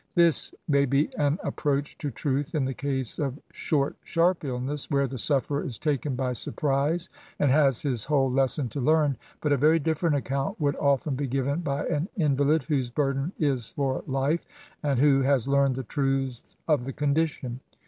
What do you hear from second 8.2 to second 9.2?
lesson to learn;